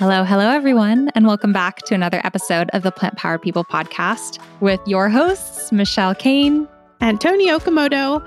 [0.00, 4.38] Hello, hello, everyone, and welcome back to another episode of the Plant Powered People podcast
[4.60, 6.66] with your hosts, Michelle Cehn
[7.02, 8.26] and Toni Okamoto.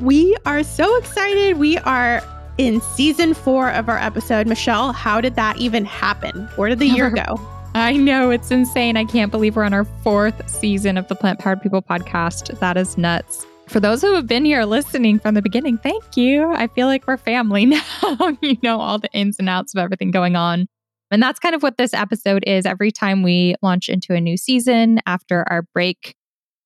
[0.00, 1.58] We are so excited.
[1.58, 2.20] We are
[2.58, 4.48] in season four of our episode.
[4.48, 6.48] Michelle, how did that even happen?
[6.56, 7.40] Where did the year go?
[7.76, 8.96] I know it's insane.
[8.96, 12.58] I can't believe we're on our fourth season of the Plant Powered People podcast.
[12.58, 13.46] That is nuts.
[13.68, 16.50] For those who have been here listening from the beginning, thank you.
[16.54, 17.66] I feel like we're family
[18.00, 18.36] now.
[18.42, 20.66] you know all the ins and outs of everything going on.
[21.14, 22.66] And that's kind of what this episode is.
[22.66, 26.16] Every time we launch into a new season after our break,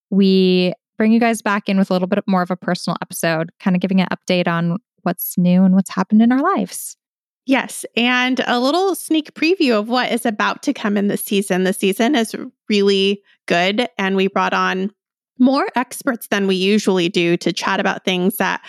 [0.08, 3.50] we bring you guys back in with a little bit more of a personal episode,
[3.60, 6.96] kind of giving an update on what's new and what's happened in our lives.
[7.44, 11.64] Yes, and a little sneak preview of what is about to come in this season.
[11.64, 12.34] The season is
[12.70, 14.90] really good, and we brought on
[15.38, 18.62] more experts than we usually do to chat about things that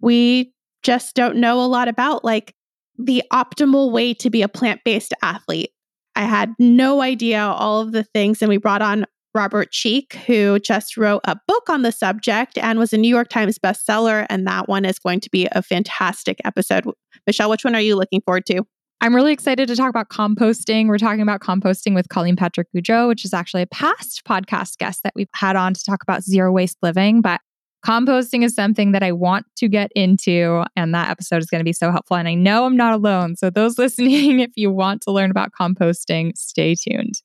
[0.00, 0.52] we
[0.84, 2.54] just don't know a lot about, like
[2.98, 5.70] the optimal way to be a plant based athlete.
[6.16, 10.60] I had no idea all of the things, and we brought on Robert Cheeke, who
[10.60, 14.26] just wrote a book on the subject and was a New York Times bestseller.
[14.30, 16.84] And that one is going to be a fantastic episode.
[17.26, 18.62] Michelle, which one are you looking forward to?
[19.00, 20.86] I'm really excited to talk about composting.
[20.86, 25.02] We're talking about composting with Colleen Patrick Goudreau, which is actually a past podcast guest
[25.02, 27.20] that we've had on to talk about zero waste living.
[27.20, 27.40] But
[27.84, 31.64] composting is something that I want to get into, and that episode is going to
[31.64, 32.16] be so helpful.
[32.16, 33.36] And I know I'm not alone.
[33.36, 37.20] So, those listening, if you want to learn about composting, stay tuned.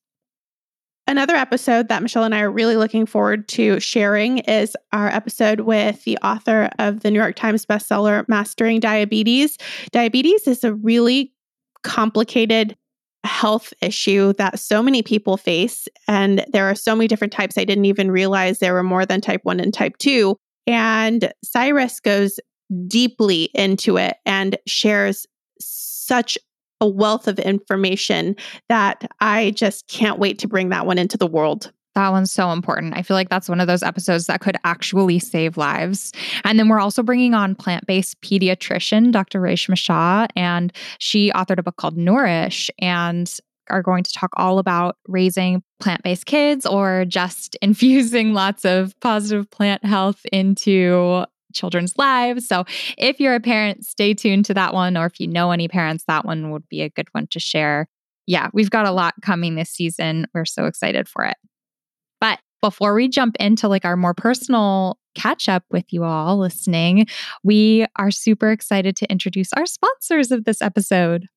[1.08, 5.62] Another episode that Michelle and I are really looking forward to sharing is our episode
[5.62, 9.58] with the author of the New York Times bestseller, Mastering Diabetes.
[9.92, 11.34] Diabetes is a really
[11.82, 12.76] complicated
[13.24, 15.88] health issue that so many people face.
[16.08, 17.58] And there are so many different types.
[17.58, 20.38] I didn't even realize there were more than type 1 and type 2.
[20.70, 22.40] And Cyrus goes
[22.88, 25.26] deeply into it and shares
[25.60, 26.38] such
[26.80, 28.36] a wealth of information
[28.70, 31.72] that I just can't wait to bring that one into the world.
[31.96, 32.96] That one's so important.
[32.96, 36.14] I feel like that's one of those episodes that could actually save lives.
[36.44, 39.42] And then we're also bringing on plant based pediatrician, Dr.
[39.42, 43.30] Reshma Shah, and she authored a book called Nourish and
[43.70, 48.94] are going to talk all about raising plant based kids or just infusing lots of
[49.00, 52.48] positive plant health into children's lives.
[52.48, 52.66] So
[52.98, 54.98] if you're a parent, stay tuned to that one.
[54.98, 57.88] Or if you know any parents, that one would be a good one to share.
[58.28, 60.28] Yeah, we've got a lot coming this season.
[60.34, 61.38] We're so excited for it.
[62.22, 67.08] But before we jump into like our more personal catch up with you all listening,
[67.44, 71.28] we are super excited to introduce our sponsors of this episode.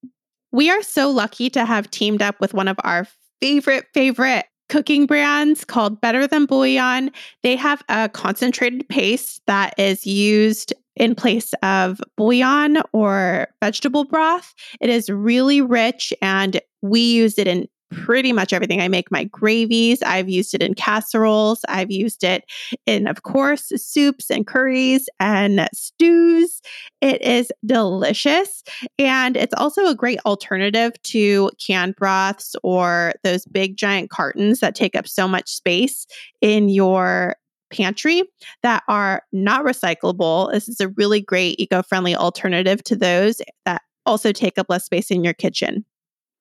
[0.52, 3.06] We are so lucky to have teamed up with one of our
[3.40, 7.10] favorite, favorite cooking brands called Better Than Bouillon.
[7.42, 14.54] They have a concentrated paste that is used in place of bouillon or vegetable broth.
[14.80, 18.80] It is really rich and we use it in pretty much everything.
[18.80, 20.03] I make my gravies.
[20.03, 21.60] I've used it in casseroles.
[21.69, 22.44] I've used it
[22.86, 26.60] in, of course, soups and curries and stews.
[27.00, 28.62] It is delicious.
[28.98, 34.75] And it's also a great alternative to canned broths or those big giant cartons that
[34.75, 36.06] take up so much space
[36.41, 37.36] in your
[37.70, 38.22] pantry
[38.62, 40.52] that are not recyclable.
[40.52, 44.84] This is a really great eco friendly alternative to those that also take up less
[44.84, 45.84] space in your kitchen.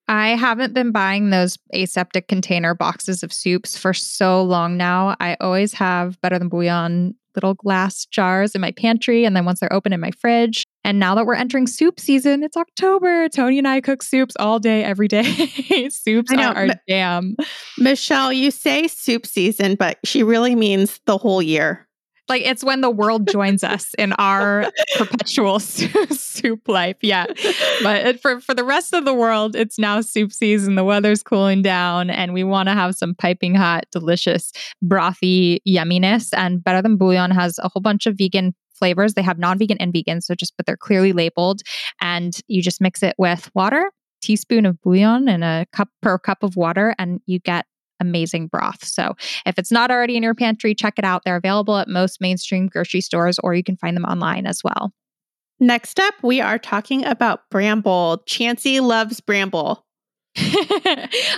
[0.07, 5.15] I haven't been buying those aseptic container boxes of soups for so long now.
[5.19, 9.25] I always have Better Than Bouillon little glass jars in my pantry.
[9.25, 10.65] And then once they're open in my fridge.
[10.83, 13.29] And now that we're entering soup season, it's October.
[13.29, 15.23] Toni and I cook soups all day, every day.
[15.89, 16.49] soups know.
[16.49, 17.35] are our jam.
[17.77, 21.87] Michelle, you say soup season, but she really means the whole year.
[22.31, 26.95] Like it's when the world joins us in our perpetual soup life.
[27.01, 27.25] Yeah.
[27.83, 30.75] But for, for the rest of the world, it's now soup season.
[30.75, 36.29] The weather's cooling down and we want to have some piping hot, delicious, brothy yumminess.
[36.31, 39.15] And Better Than Bouillon has a whole bunch of vegan flavors.
[39.15, 40.21] They have non vegan and vegan.
[40.21, 41.59] So just, but they're clearly labeled.
[41.99, 46.43] And you just mix it with water, teaspoon of bouillon and a cup per cup
[46.43, 47.65] of water, and you get
[48.01, 48.83] amazing broth.
[48.83, 49.15] So
[49.45, 51.21] if it's not already in your pantry, check it out.
[51.23, 54.91] They're available at most mainstream grocery stores, or you can find them online as well.
[55.59, 58.23] Next up, we are talking about Bramble.
[58.25, 59.85] Chancey loves Bramble.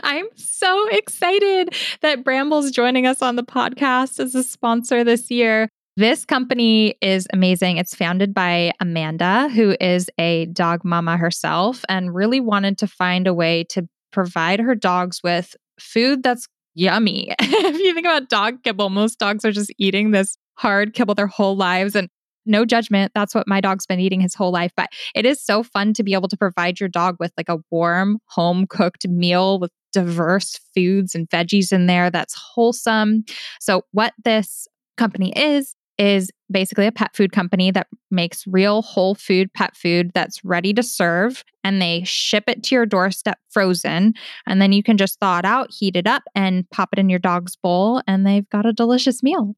[0.03, 5.67] I'm so excited that Bramble's joining us on the podcast as a sponsor this year.
[5.95, 7.77] This company is amazing.
[7.77, 13.27] It's founded by Amanda, who is a dog mama herself and really wanted to find
[13.27, 17.33] a way to provide her dogs with food that's yummy.
[17.39, 21.27] if you think about dog kibble, most dogs are just eating this hard kibble their
[21.27, 21.95] whole lives.
[21.95, 22.09] And
[22.45, 23.11] no judgment.
[23.15, 24.71] That's what my dog's been eating his whole life.
[24.75, 27.59] But it is so fun to be able to provide your dog with like a
[27.71, 33.23] warm, home cooked meal with diverse foods and veggies in there that's wholesome.
[33.59, 34.67] So, what this
[34.97, 40.11] company is, is basically a pet food company that makes real whole food pet food
[40.13, 44.13] that's ready to serve and they ship it to your doorstep frozen
[44.47, 47.09] and then you can just thaw it out heat it up and pop it in
[47.09, 49.55] your dog's bowl and they've got a delicious meal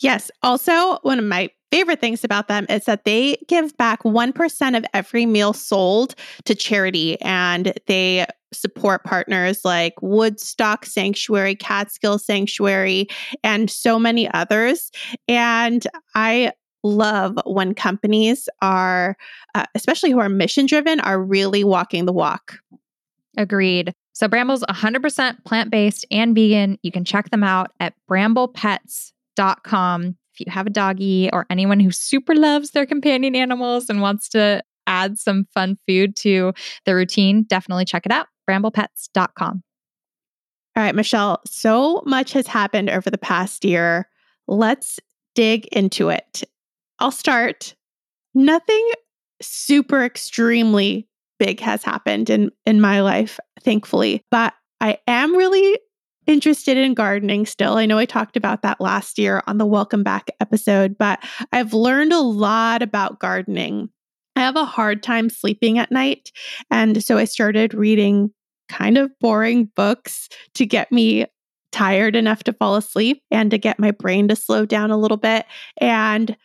[0.00, 0.30] Yes.
[0.42, 4.84] Also, one of my favorite things about them is that they give back 1% of
[4.92, 6.14] every meal sold
[6.44, 13.06] to charity and they support partners like Woodstock Sanctuary, Catskill Sanctuary,
[13.44, 14.90] and so many others.
[15.28, 16.52] And I
[16.82, 19.16] love when companies are,
[19.54, 22.58] uh, especially who are mission driven, are really walking the walk.
[23.36, 23.94] Agreed.
[24.12, 26.78] So Bramble's 100% plant based and vegan.
[26.82, 32.34] You can check them out at bramblepets.com you have a doggy or anyone who super
[32.34, 36.52] loves their companion animals and wants to add some fun food to
[36.84, 38.26] the routine, definitely check it out.
[38.48, 39.62] Bramblepets.com.
[40.76, 44.08] All right, Michelle, so much has happened over the past year.
[44.46, 44.98] Let's
[45.34, 46.42] dig into it.
[46.98, 47.74] I'll start.
[48.34, 48.90] Nothing
[49.42, 51.08] super extremely
[51.38, 55.78] big has happened in in my life, thankfully, but I am really
[56.30, 57.76] interested in gardening still.
[57.76, 61.18] I know I talked about that last year on the Welcome Back episode, but
[61.52, 63.90] I've learned a lot about gardening.
[64.36, 66.30] I have a hard time sleeping at night.
[66.70, 68.30] And so I started reading
[68.68, 71.26] kind of boring books to get me
[71.72, 75.16] tired enough to fall asleep and to get my brain to slow down a little
[75.16, 75.46] bit.
[75.78, 76.36] And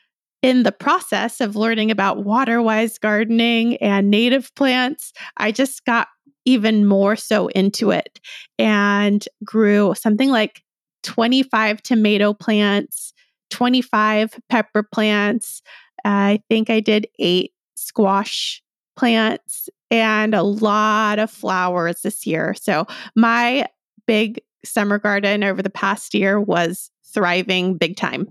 [0.42, 6.08] in the process of learning about water wise gardening and native plants, I just got
[6.46, 8.20] even more so into it
[8.58, 10.62] and grew something like
[11.04, 13.14] 25 tomato plants,
[13.52, 15.62] 25 pepper plants.
[16.04, 18.62] I think I did eight squash
[18.96, 22.54] plants and a lot of flowers this year.
[22.54, 23.68] So my
[24.08, 28.28] big summer garden over the past year was thriving big time.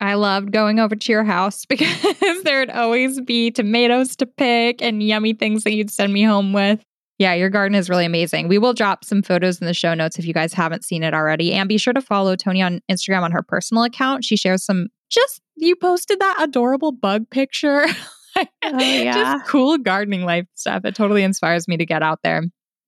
[0.00, 5.02] I loved going over to your house because there'd always be tomatoes to pick and
[5.02, 6.82] yummy things that you'd send me home with.
[7.18, 8.48] Yeah, your garden is really amazing.
[8.48, 11.14] We will drop some photos in the show notes if you guys haven't seen it
[11.14, 11.54] already.
[11.54, 14.24] And be sure to follow Toni on Instagram on her personal account.
[14.24, 17.86] She shares some just, you posted that adorable bug picture.
[18.36, 19.12] oh, yeah.
[19.12, 20.84] Just cool gardening life stuff.
[20.84, 22.42] It totally inspires me to get out there.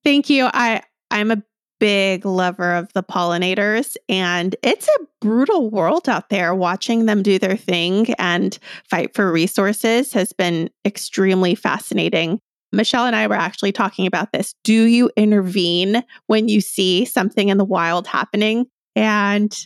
[0.04, 0.48] Thank you.
[0.52, 1.42] I I'm a
[1.80, 7.38] big lover of the pollinators and it's a brutal world out there watching them do
[7.38, 8.58] their thing and
[8.90, 12.40] fight for resources has been extremely fascinating.
[12.72, 14.54] Michelle and I were actually talking about this.
[14.64, 18.66] Do you intervene when you see something in the wild happening?
[18.94, 19.56] And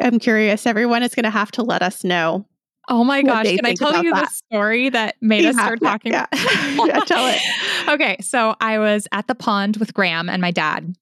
[0.00, 2.46] I'm curious, everyone is going to have to let us know.
[2.88, 3.46] Oh my gosh.
[3.46, 4.28] Can I tell you that.
[4.28, 6.12] the story that made us start talking?
[6.12, 6.26] Yeah.
[6.32, 7.40] yeah, tell it.
[7.88, 8.16] okay.
[8.20, 10.96] So I was at the pond with Graham and my dad,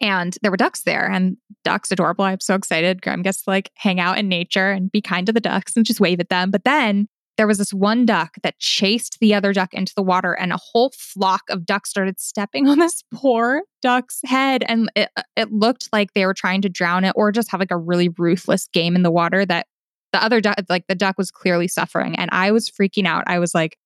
[0.00, 2.24] and there were ducks there, and ducks adorable.
[2.24, 3.02] I'm so excited.
[3.02, 5.84] Graham gets to like hang out in nature and be kind to the ducks and
[5.84, 6.50] just wave at them.
[6.50, 10.32] But then there was this one duck that chased the other duck into the water
[10.32, 15.10] and a whole flock of ducks started stepping on this poor duck's head and it,
[15.36, 18.08] it looked like they were trying to drown it or just have like a really
[18.18, 19.66] ruthless game in the water that
[20.12, 23.24] the other duck like the duck was clearly suffering and i was freaking out.
[23.26, 23.76] I was like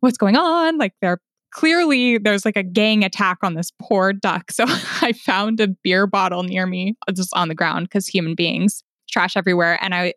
[0.00, 0.78] what's going on?
[0.78, 1.20] Like they're
[1.50, 4.50] clearly there's like a gang attack on this poor duck.
[4.52, 8.34] So i found a beer bottle near me uh, just on the ground because human
[8.34, 10.12] beings trash everywhere and i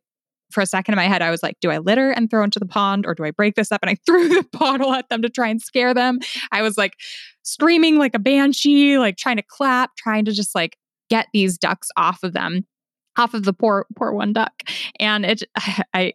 [0.51, 2.59] for a second in my head, I was like, do I litter and throw into
[2.59, 3.81] the pond or do I break this up?
[3.81, 6.19] And I threw the bottle at them to try and scare them.
[6.51, 6.93] I was like
[7.43, 10.77] screaming like a banshee, like trying to clap, trying to just like
[11.09, 12.65] get these ducks off of them,
[13.17, 14.53] off of the poor, poor one duck.
[14.99, 15.43] And it,
[15.93, 16.13] I,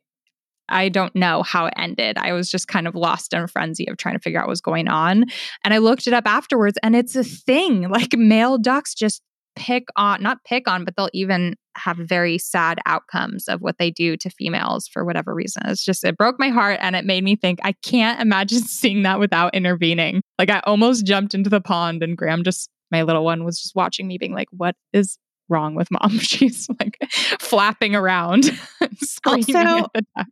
[0.68, 2.18] I don't know how it ended.
[2.18, 4.50] I was just kind of lost in a frenzy of trying to figure out what
[4.50, 5.26] was going on.
[5.64, 7.88] And I looked it up afterwards and it's a thing.
[7.96, 9.22] Like male ducks just
[9.56, 13.90] pick on, not pick on, but they'll even have very sad outcomes of what they
[13.90, 15.62] do to females for whatever reason.
[15.66, 19.02] It's just, it broke my heart and it made me think, I can't imagine seeing
[19.02, 20.22] that without intervening.
[20.38, 23.74] Like I almost jumped into the pond and Graham just, my little one was just
[23.74, 26.10] watching me being like, what is wrong with mom?
[26.18, 26.98] She's like
[27.40, 28.50] flapping around.
[29.26, 29.86] also,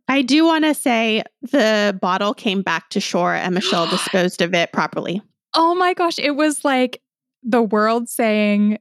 [0.07, 4.53] I do want to say the bottle came back to shore and Michelle disposed of
[4.53, 5.21] it properly.
[5.53, 6.19] Oh my gosh.
[6.19, 7.01] It was like
[7.43, 8.79] the world saying,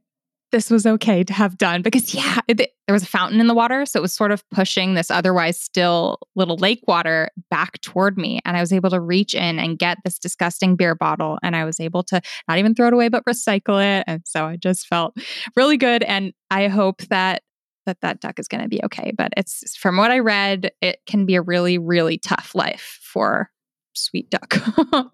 [0.55, 3.55] this was okay to have done because yeah it, there was a fountain in the
[3.55, 8.17] water so it was sort of pushing this otherwise still little lake water back toward
[8.17, 11.57] me and i was able to reach in and get this disgusting beer bottle and
[11.57, 14.55] i was able to not even throw it away but recycle it and so i
[14.55, 15.17] just felt
[15.57, 17.43] really good and i hope that
[17.85, 19.13] that that duck is going to be okay.
[19.15, 23.51] But it's from what I read, it can be a really, really tough life for
[23.93, 24.57] sweet duck.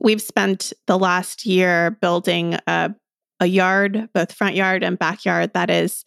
[0.00, 2.94] We've spent the last year building a,
[3.42, 6.04] a yard, both front yard and backyard, that is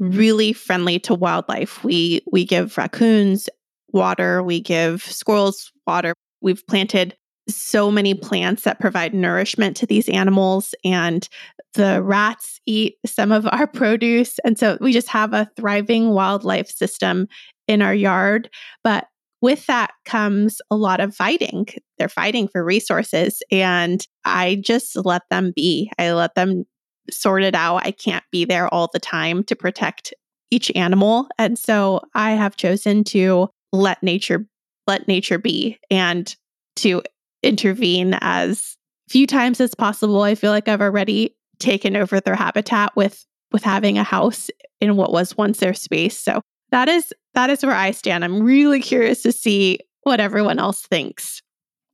[0.00, 0.18] mm-hmm.
[0.18, 1.82] really friendly to wildlife.
[1.84, 3.48] We we give raccoons
[3.92, 6.14] water, we give squirrels water.
[6.40, 7.16] We've planted
[7.48, 11.28] so many plants that provide nourishment to these animals and
[11.74, 16.70] the rats eat some of our produce and so we just have a thriving wildlife
[16.70, 17.26] system
[17.66, 18.48] in our yard
[18.84, 19.06] but
[19.40, 21.66] with that comes a lot of fighting
[21.98, 26.64] they're fighting for resources and i just let them be i let them
[27.10, 30.14] sort it out i can't be there all the time to protect
[30.50, 34.46] each animal and so i have chosen to let nature
[34.86, 36.36] let nature be and
[36.76, 37.02] to
[37.42, 38.76] intervene as
[39.08, 40.22] few times as possible.
[40.22, 44.48] I feel like I've already taken over their habitat with with having a house
[44.80, 46.16] in what was once their space.
[46.16, 46.40] So
[46.70, 48.24] that is that is where I stand.
[48.24, 51.42] I'm really curious to see what everyone else thinks.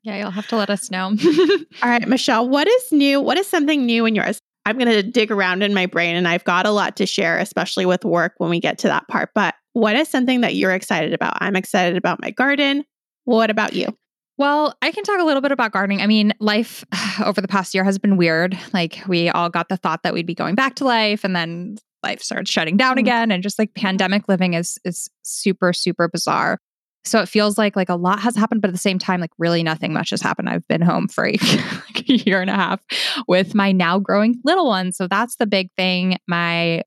[0.04, 1.06] Yeah, you'll have to let us know.
[1.82, 3.20] All right, Michelle, what is new?
[3.20, 4.38] What is something new in yours?
[4.68, 7.38] I'm going to dig around in my brain and I've got a lot to share,
[7.38, 9.30] especially with work when we get to that part.
[9.34, 11.38] But what is something that you're excited about?
[11.40, 12.84] I'm excited about my garden.
[13.25, 13.96] What about you?
[14.37, 16.02] Well, I can talk a little bit about gardening.
[16.02, 16.84] I mean, life
[17.25, 18.58] over the past year has been weird.
[18.75, 21.78] Like, we all got the thought that we'd be going back to life, and then
[22.02, 23.32] life started shutting down mm again.
[23.32, 26.58] And just like pandemic living is is super, super bizarre.
[27.05, 29.31] So it feels like like a lot has happened, but at the same time, like
[29.38, 30.49] really nothing much has happened.
[30.49, 31.33] I've been home for a,
[31.95, 32.81] like a year and a half
[33.26, 34.93] with my now growing little one.
[34.93, 36.19] So that's the big thing.
[36.26, 36.83] My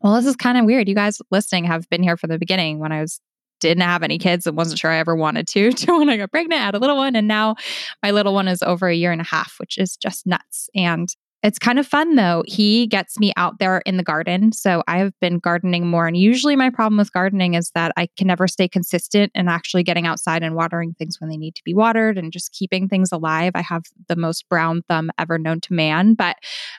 [0.00, 0.88] well, this is kind of weird.
[0.88, 3.20] You guys listening have been here from the beginning when I was
[3.60, 6.30] didn't have any kids and wasn't sure I ever wanted to, to when I got
[6.30, 7.16] pregnant, had a little one.
[7.16, 7.56] And now
[8.02, 10.68] my little one is over a year and a half, which is just nuts.
[10.74, 11.08] And
[11.44, 12.42] it's kind of fun though.
[12.46, 14.50] He gets me out there in the garden.
[14.52, 16.06] So I have been gardening more.
[16.06, 19.82] And usually my problem with gardening is that I can never stay consistent and actually
[19.82, 23.12] getting outside and watering things when they need to be watered and just keeping things
[23.12, 23.52] alive.
[23.54, 26.14] I have the most brown thumb ever known to man.
[26.14, 26.36] But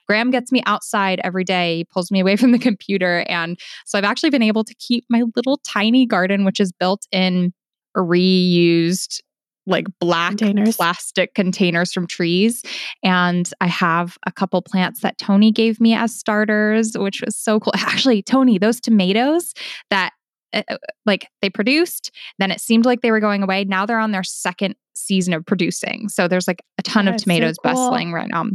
[0.07, 1.77] Graham gets me outside every day.
[1.77, 3.24] He pulls me away from the computer.
[3.29, 7.05] And so I've actually been able to keep my little tiny garden, which is built
[7.12, 7.53] in
[7.95, 9.22] reused
[9.67, 10.75] like black containers.
[10.75, 12.62] plastic containers from trees.
[13.03, 17.60] And I have a couple plants that Toni gave me as starters, which was so
[17.60, 17.74] cool.
[17.75, 19.53] Actually, Toni, those tomatoes
[19.89, 20.12] that
[20.53, 23.63] uh, uh, like they produced, then it seemed like they were going away.
[23.65, 26.10] Now they're on their second season of producing.
[26.10, 27.74] So there's like a ton of tomatoes so cool.
[27.74, 28.45] bustling right now.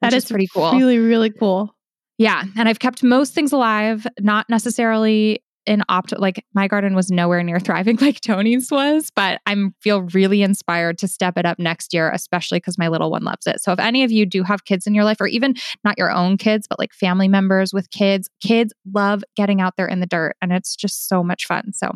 [0.00, 0.72] That is, is pretty cool.
[0.72, 1.74] Really, really cool.
[2.18, 2.44] Yeah.
[2.56, 7.42] And I've kept most things alive, not necessarily in opt like my garden was nowhere
[7.42, 11.94] near thriving like Toni's was, but I'm feel really inspired to step it up next
[11.94, 13.60] year, especially because my little one loves it.
[13.60, 16.10] So if any of you do have kids in your life, or even not your
[16.10, 20.06] own kids, but like family members with kids, kids love getting out there in the
[20.06, 21.72] dirt and it's just so much fun.
[21.72, 21.92] So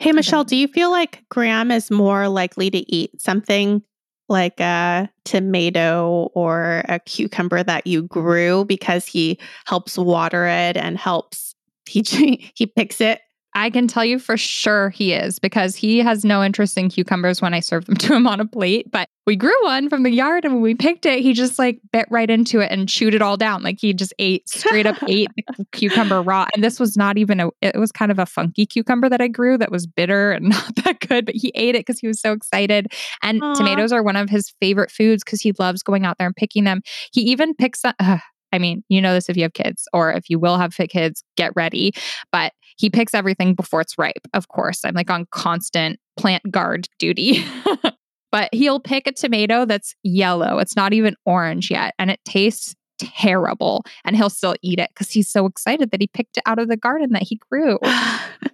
[0.00, 3.82] Hey Michelle, do you feel like Graham is more likely to eat something
[4.28, 10.96] like a tomato or a cucumber that you grew because he helps water it and
[10.96, 11.54] helps
[11.88, 13.20] he he picks it.
[13.54, 17.42] I can tell you for sure he is because he has no interest in cucumbers
[17.42, 18.90] when I serve them to him on a plate.
[18.90, 21.80] But we grew one from the yard and when we picked it, he just like
[21.92, 23.62] bit right into it and chewed it all down.
[23.62, 25.28] Like he just ate straight up ate
[25.72, 26.46] cucumber raw.
[26.54, 29.28] And this was not even a, it was kind of a funky cucumber that I
[29.28, 32.20] grew that was bitter and not that good, but he ate it because he was
[32.20, 32.92] so excited.
[33.22, 33.56] And Aww.
[33.56, 36.64] tomatoes are one of his favorite foods because he loves going out there and picking
[36.64, 36.82] them.
[37.12, 38.18] He even picks, uh,
[38.52, 41.22] I mean, you know this if you have kids, or if you will have kids,
[41.36, 41.92] get ready.
[42.32, 44.84] But he picks everything before it's ripe, of course.
[44.84, 47.44] I'm like on constant plant guard duty.
[48.32, 50.58] but he'll pick a tomato that's yellow.
[50.58, 51.94] It's not even orange yet.
[51.98, 53.84] And it tastes terrible.
[54.04, 56.68] And he'll still eat it because he's so excited that he picked it out of
[56.68, 57.78] the garden that he grew.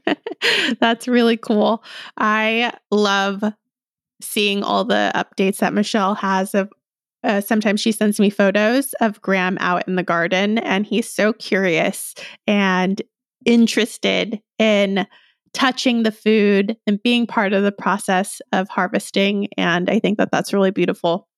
[0.81, 1.83] that's really cool.
[2.17, 3.43] I love
[4.21, 6.73] seeing all the updates that Michelle has of
[7.25, 11.33] uh, sometimes she sends me photos of Graham out in the garden, and he's so
[11.33, 12.15] curious
[12.47, 13.01] and
[13.45, 15.07] interested in
[15.53, 19.49] touching the food and being part of the process of harvesting.
[19.57, 21.29] And I think that that's really beautiful.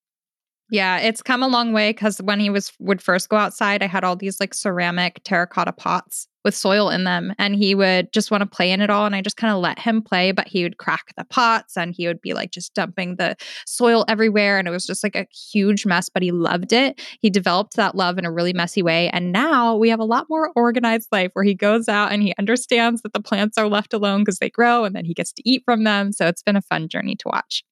[0.68, 3.86] Yeah, it's come a long way because when he was would first go outside, I
[3.86, 8.32] had all these like ceramic terracotta pots with soil in them, and he would just
[8.32, 9.06] want to play in it all.
[9.06, 11.94] And I just kind of let him play, but he would crack the pots and
[11.96, 15.26] he would be like just dumping the soil everywhere, and it was just like a
[15.52, 16.08] huge mess.
[16.08, 17.00] But he loved it.
[17.20, 20.26] He developed that love in a really messy way, and now we have a lot
[20.28, 23.92] more organized life where he goes out and he understands that the plants are left
[23.92, 26.10] alone because they grow, and then he gets to eat from them.
[26.12, 27.62] So it's been a fun journey to watch.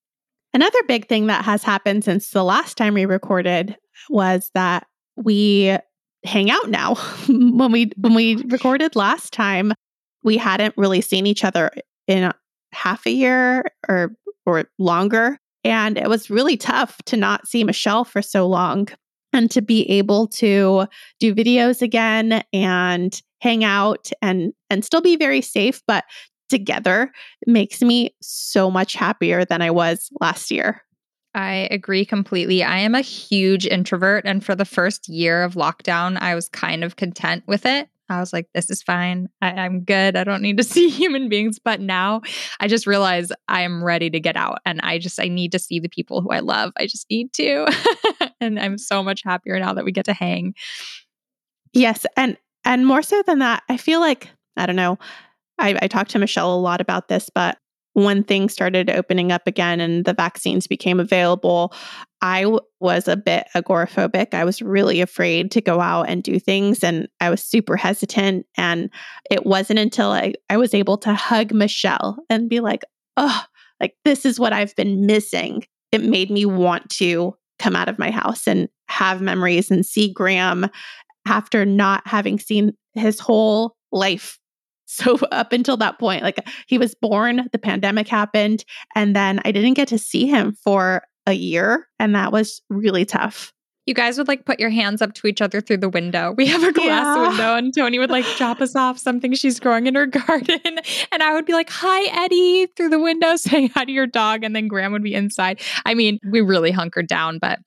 [0.55, 3.77] Another big thing that has happened since the last time we recorded
[4.09, 5.77] was that we
[6.25, 6.95] hang out now.
[7.29, 9.73] when we when we recorded last time,
[10.23, 11.73] we hadn't really seen each other
[12.07, 12.33] in
[12.73, 14.15] half a year or
[14.47, 15.39] or longer.
[15.65, 18.89] And it was really tough to not see Michelle for so long
[19.33, 20.87] and to be able to
[21.19, 26.05] do videos again and hang out and and still be very safe but
[26.49, 27.13] together
[27.47, 30.83] makes me so much happier than I was last year.
[31.35, 32.63] I agree completely.
[32.63, 34.25] I am a huge introvert.
[34.25, 37.89] And for the first year of lockdown, I was kind of content with it.
[38.09, 39.29] I was like, this is fine.
[39.41, 40.17] I, am good.
[40.17, 41.59] I don't need to see human beings.
[41.59, 42.21] But now
[42.61, 45.59] I just realize I am ready to get out and I just, I need to
[45.59, 46.73] see the people who I love.
[46.77, 47.67] I just need to.
[48.41, 50.55] and I'm so much happier now that we get to hang.
[51.73, 52.07] Yes.
[52.17, 54.99] And, and more so than that, I feel like, I don't know,
[55.59, 57.59] I, I talked to Michelle a lot about this, but
[57.95, 61.73] when things started opening up again and the vaccines became available,
[62.21, 64.35] I w- was a bit agoraphobic.
[64.35, 68.47] I was really afraid to go out and do things, and I was super hesitant.
[68.57, 68.91] And
[69.31, 72.83] it wasn't until I, I was able to hug Michelle and be like,
[73.17, 73.45] oh,
[73.81, 75.65] like this is what I've been missing.
[75.93, 80.13] It made me want to come out of my house and have memories and see
[80.13, 80.69] Graham
[81.27, 84.39] after not having seen his whole life
[84.87, 88.65] so up until that point, like he was born, the pandemic happened,
[88.95, 91.89] and then I didn't get to see him for a year.
[91.99, 93.53] And that was really tough.
[93.87, 96.33] You guys would like put your hands up to each other through the window.
[96.35, 97.29] We have a glass yeah.
[97.29, 100.79] window, and Toni would like drop us off something she's growing in her garden.
[101.13, 104.43] And I would be like, Hi, Eddie, through the window, saying hi to your dog.
[104.43, 105.61] And then Graham would be inside.
[105.85, 107.59] I mean, we really hunkered down, but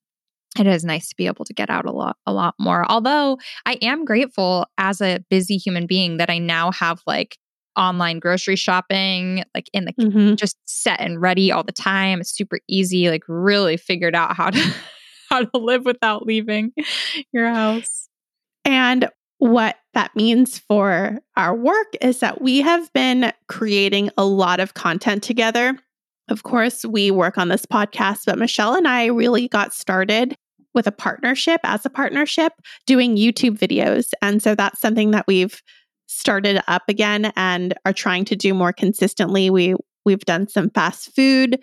[0.60, 2.90] it is nice to be able to get out a lot a lot more.
[2.90, 7.38] Although i am grateful as a busy human being that i now have like
[7.78, 10.36] online grocery shopping like in the mm-hmm.
[10.36, 12.20] just set and ready all the time.
[12.20, 14.74] It's super easy like really figured out how to
[15.30, 16.74] how to live without leaving
[17.32, 18.10] your house.
[18.66, 19.08] And
[19.40, 24.74] what that means for our work is that we have been creating a lot of
[24.74, 25.78] content together.
[26.30, 30.36] Of course, we work on this podcast, but Michelle and I really got started
[30.78, 32.54] with a partnership as a partnership
[32.86, 34.12] doing YouTube videos.
[34.22, 35.60] And so that's something that we've
[36.06, 39.50] started up again and are trying to do more consistently.
[39.50, 39.74] We
[40.06, 41.62] we've done some fast food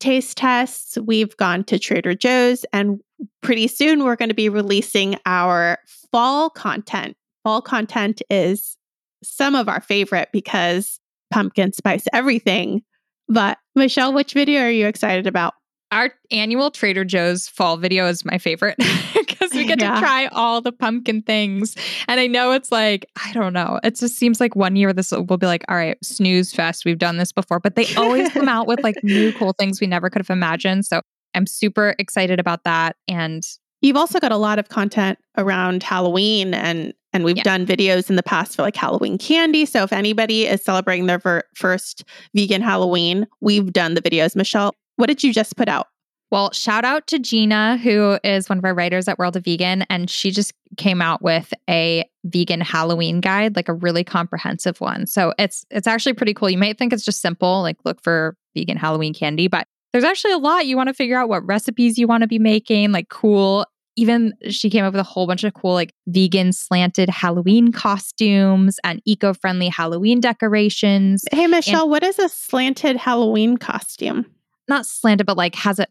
[0.00, 0.98] taste tests.
[0.98, 3.00] We've gone to Trader Joe's and
[3.42, 5.78] pretty soon we're going to be releasing our
[6.10, 7.16] fall content.
[7.44, 8.76] Fall content is
[9.22, 10.98] some of our favorite because
[11.30, 12.82] pumpkin spice everything.
[13.28, 15.54] But Michelle, which video are you excited about?
[15.92, 18.76] Our annual Trader Joe's fall video is my favorite
[19.14, 19.94] because we get yeah.
[19.94, 21.76] to try all the pumpkin things.
[22.08, 23.78] And I know it's like, I don't know.
[23.84, 26.86] It just seems like one year this will be like, all right, snooze fest.
[26.86, 29.86] We've done this before, but they always come out with like new cool things we
[29.86, 30.86] never could have imagined.
[30.86, 31.02] So
[31.34, 32.96] I'm super excited about that.
[33.06, 33.46] And
[33.82, 37.42] you've also got a lot of content around Halloween and and we've yeah.
[37.42, 39.66] done videos in the past for like Halloween candy.
[39.66, 44.34] So if anybody is celebrating their ver- first vegan Halloween, we've done the videos.
[44.34, 45.88] Michelle, what did you just put out?
[46.30, 49.82] Well, shout out to Gina, who is one of our writers at World of Vegan,
[49.90, 55.06] and she just came out with a vegan Halloween guide, like a really comprehensive one.
[55.06, 56.48] So it's it's actually pretty cool.
[56.48, 60.32] You might think it's just simple, like look for vegan Halloween candy, but there's actually
[60.32, 60.64] a lot.
[60.64, 63.66] You want to figure out what recipes you want to be making, like cool.
[63.96, 68.78] Even she came up with a whole bunch of cool, like vegan slanted Halloween costumes
[68.84, 71.24] and eco friendly Halloween decorations.
[71.30, 74.24] Hey, Michelle, and- what is a slanted Halloween costume?
[74.68, 75.86] Not slanted, but like has a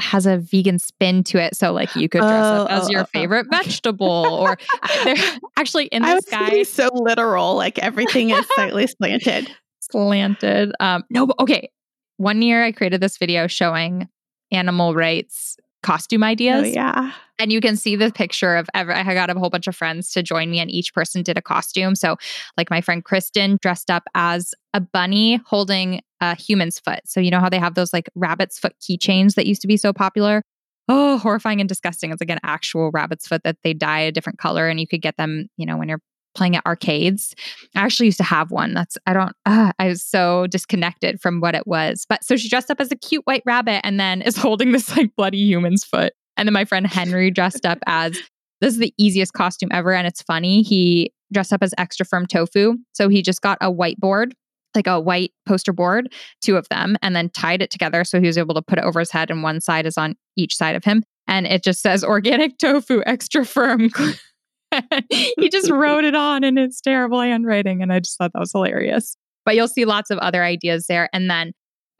[0.00, 1.56] has a vegan spin to it.
[1.56, 3.56] So like you could dress oh, up as your oh, oh, favorite oh.
[3.56, 4.56] vegetable or
[5.04, 5.16] they're
[5.56, 6.62] actually in the sky.
[6.62, 9.50] so literal, like everything is slightly slanted.
[9.90, 10.72] Slanted.
[10.80, 11.70] Um, no, but okay.
[12.18, 14.06] One year I created this video showing
[14.52, 16.66] animal rights costume oh, ideas.
[16.66, 17.12] Oh, yeah.
[17.38, 20.10] And you can see the picture of ever I got a whole bunch of friends
[20.12, 21.94] to join me and each person did a costume.
[21.94, 22.16] So
[22.56, 27.00] like my friend Kristen dressed up as a bunny holding a human's foot.
[27.04, 29.76] So you know how they have those like rabbit's foot keychains that used to be
[29.76, 30.42] so popular?
[30.88, 32.10] Oh, horrifying and disgusting.
[32.10, 35.02] It's like an actual rabbit's foot that they dye a different color and you could
[35.02, 36.00] get them, you know, when you're
[36.34, 37.34] playing at arcades.
[37.74, 38.74] I actually used to have one.
[38.74, 42.06] That's I don't uh, I was so disconnected from what it was.
[42.08, 44.96] But so she dressed up as a cute white rabbit and then is holding this
[44.96, 46.12] like bloody human's foot.
[46.36, 48.18] And then my friend Henry dressed up as
[48.60, 50.62] this is the easiest costume ever and it's funny.
[50.62, 52.74] He dressed up as extra firm tofu.
[52.92, 54.32] So he just got a whiteboard
[54.74, 56.12] like a white poster board,
[56.42, 58.84] two of them, and then tied it together so he was able to put it
[58.84, 61.02] over his head and one side is on each side of him.
[61.26, 63.90] And it just says organic tofu extra firm
[65.10, 67.82] he just wrote it on in his terrible handwriting.
[67.82, 69.16] And I just thought that was hilarious.
[69.44, 71.08] But you'll see lots of other ideas there.
[71.12, 71.52] And then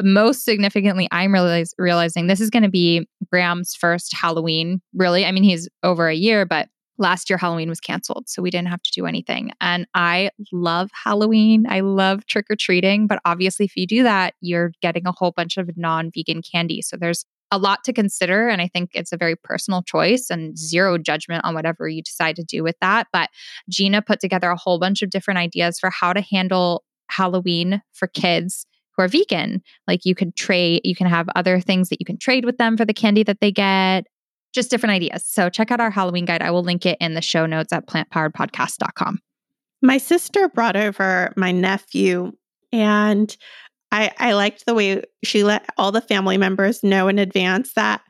[0.03, 1.35] most significantly, I'm
[1.79, 5.25] realizing this is going to be Graham's first Halloween, really.
[5.25, 8.69] I mean, he's over a year, but last year Halloween was canceled, so we didn't
[8.69, 9.51] have to do anything.
[9.61, 11.67] And I love Halloween.
[11.69, 15.33] I love trick or treating, but obviously, if you do that, you're getting a whole
[15.33, 16.83] bunch of non vegan candy.
[16.83, 18.49] So there's a lot to consider.
[18.49, 22.37] And I think it's a very personal choice and zero judgment on whatever you decide
[22.37, 23.09] to do with that.
[23.13, 23.31] But
[23.71, 28.07] Gina put together a whole bunch of different ideas for how to handle Halloween for
[28.09, 29.63] kids who are vegan.
[29.87, 32.77] Like you could trade, you can have other things that you can trade with them
[32.77, 34.07] for the candy that they get
[34.55, 35.25] just different ideas.
[35.27, 36.43] So check out our Halloween guide.
[36.43, 39.21] I will link it in the show notes at plantpoweredpodcast.com.
[39.83, 42.33] My sister brought over my nephew
[42.73, 43.37] and
[43.91, 48.03] I, I liked the way she let all the family members know in advance that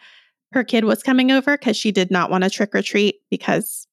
[0.53, 3.87] her kid was coming over because she did not want to trick or treat because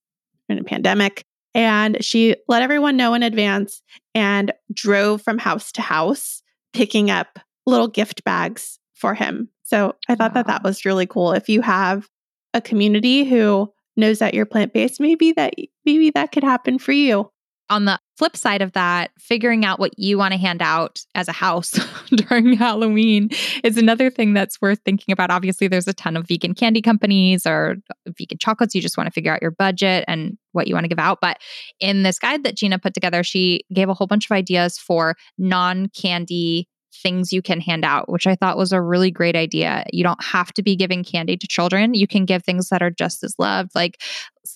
[0.49, 1.23] in a pandemic.
[1.53, 3.81] And she let everyone know in advance
[4.13, 6.41] and drove from house to house
[6.73, 9.49] picking up little gift bags for him.
[9.63, 10.41] So I thought wow.
[10.41, 11.31] that that was really cool.
[11.31, 12.07] If you have
[12.53, 15.53] a community who knows that you're plant based, maybe that
[15.85, 17.29] maybe that could happen for you.
[17.69, 21.27] On the flip side of that, figuring out what you want to hand out as
[21.27, 21.71] a house
[22.09, 23.29] during Halloween
[23.63, 25.31] is another thing that's worth thinking about.
[25.31, 28.75] Obviously, there's a ton of vegan candy companies or vegan chocolates.
[28.75, 31.19] You just want to figure out your budget and what you want to give out.
[31.21, 31.37] But
[31.79, 35.15] in this guide that Gina put together, she gave a whole bunch of ideas for
[35.37, 36.69] non candy
[37.01, 39.85] things you can hand out, which I thought was a really great idea.
[39.91, 41.93] You don't have to be giving candy to children.
[41.93, 44.01] You can give things that are just as loved, like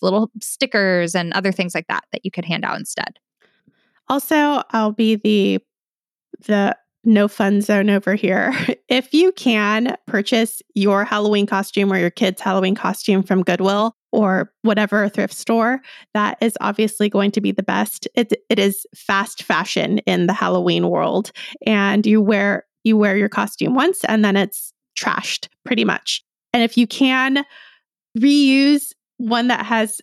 [0.02, 3.20] little stickers and other things like that that you could hand out instead.
[4.08, 5.60] Also, I'll be the
[6.46, 8.54] the no fun zone over here.
[8.90, 14.52] If you can purchase your Halloween costume or your kid's Halloween costume from Goodwill or
[14.64, 15.82] whatever thrift store,
[16.14, 18.08] that is obviously going to be the best.
[18.16, 21.32] It, it is fast fashion in the Halloween world.
[21.66, 26.24] And you wear you wear your costume once and then it's trashed pretty much.
[26.54, 27.46] And if you can
[28.18, 30.02] reuse one that has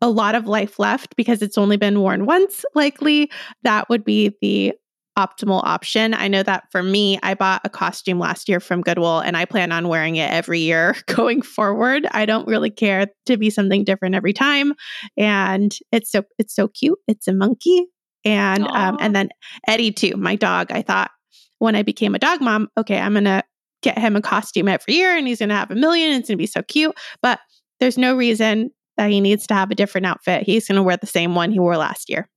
[0.00, 3.30] a lot of life left because it's only been worn once, likely,
[3.62, 4.72] that would be the
[5.18, 6.14] optimal option.
[6.14, 9.46] I know that for me, I bought a costume last year from Goodwill and I
[9.46, 12.06] plan on wearing it every year going forward.
[12.12, 14.74] I don't really care to be something different every time.
[15.16, 16.98] And it's so it's so cute.
[17.08, 17.86] It's a monkey.
[18.24, 19.30] And um, and then
[19.66, 20.70] Eddie too, my dog.
[20.70, 21.10] I thought
[21.58, 23.42] when I became a dog mom, okay, I'm gonna
[23.82, 26.12] get him a costume every year and he's gonna have a million.
[26.12, 26.96] And it's gonna be so cute.
[27.22, 27.40] But
[27.80, 30.44] there's no reason that he needs to have a different outfit.
[30.44, 32.28] He's gonna wear the same one he wore last year.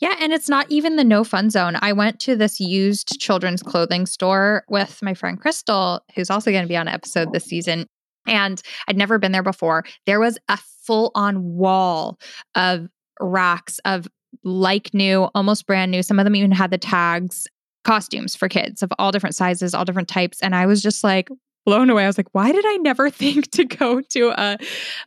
[0.00, 1.76] Yeah, and it's not even the no fun zone.
[1.80, 6.64] I went to this used children's clothing store with my friend Crystal, who's also going
[6.64, 7.86] to be on an episode this season.
[8.26, 9.84] And I'd never been there before.
[10.04, 12.18] There was a full on wall
[12.54, 12.88] of
[13.20, 14.06] racks of
[14.44, 16.02] like new, almost brand new.
[16.02, 17.46] Some of them even had the tags
[17.84, 20.42] costumes for kids of all different sizes, all different types.
[20.42, 21.28] And I was just like,
[21.66, 22.04] blown away.
[22.04, 24.56] I was like, why did I never think to go to a,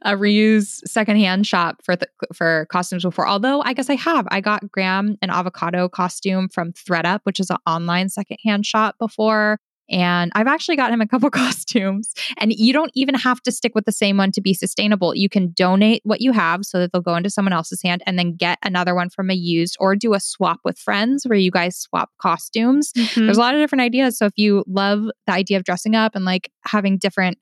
[0.03, 3.27] a reuse secondhand shop for the, for costumes before?
[3.27, 4.27] Although I guess I have.
[4.29, 9.59] I got Graham an avocado costume from thredUP, which is an online secondhand shop before.
[9.89, 12.13] And I've actually got him a couple costumes.
[12.37, 15.15] And you don't even have to stick with the same one to be sustainable.
[15.15, 18.17] You can donate what you have so that they'll go into someone else's hand and
[18.17, 21.51] then get another one from a used or do a swap with friends where you
[21.51, 22.91] guys swap costumes.
[22.93, 23.25] Mm-hmm.
[23.25, 24.17] There's a lot of different ideas.
[24.17, 27.37] So if you love the idea of dressing up and like having different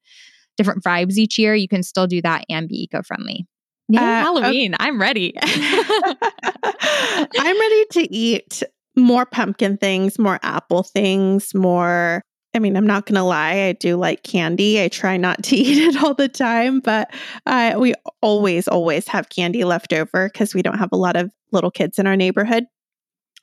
[0.58, 3.46] different vibes each year, you can still do that and be eco-friendly.
[3.90, 4.74] Yeah, uh, Halloween.
[4.74, 4.84] Okay.
[4.84, 5.34] I'm ready.
[5.38, 8.64] I'm ready to eat
[8.96, 12.24] more pumpkin things, more apple things, more
[12.58, 13.68] I mean, I'm not going to lie.
[13.68, 14.82] I do like candy.
[14.82, 17.10] I try not to eat it all the time, but
[17.46, 21.32] uh, we always, always have candy left over because we don't have a lot of
[21.52, 22.66] little kids in our neighborhood.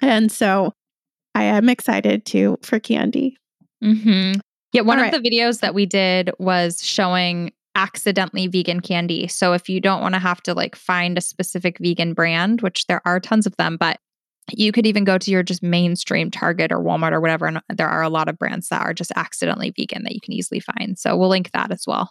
[0.02, 0.72] And so
[1.36, 3.38] I am excited to for candy.
[3.82, 4.40] Mm-hmm.
[4.72, 5.22] Yeah, one all of right.
[5.22, 9.28] the videos that we did was showing accidentally vegan candy.
[9.28, 12.86] So if you don't want to have to like find a specific vegan brand, which
[12.86, 14.00] there are tons of them, but
[14.52, 17.46] you could even go to your just mainstream Target or Walmart or whatever.
[17.46, 20.34] And there are a lot of brands that are just accidentally vegan that you can
[20.34, 20.98] easily find.
[20.98, 22.10] So we'll link that as well.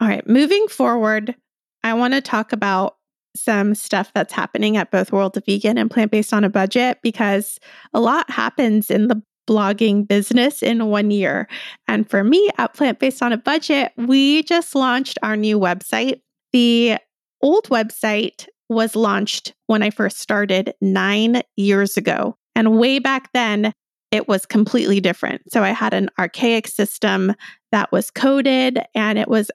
[0.00, 0.26] All right.
[0.28, 1.34] Moving forward,
[1.82, 2.96] I want to talk about
[3.34, 6.98] some stuff that's happening at both World of Vegan and Plant Based on a Budget
[7.02, 7.58] because
[7.92, 11.48] a lot happens in the blogging business in one year.
[11.86, 16.20] And for me at Plant Based on a Budget, we just launched our new website.
[16.52, 16.98] The
[17.42, 22.36] old website was launched when I first started nine years ago.
[22.54, 23.72] And way back then,
[24.10, 25.42] it was completely different.
[25.52, 27.34] So I had an archaic system
[27.72, 29.50] that was coded, and it was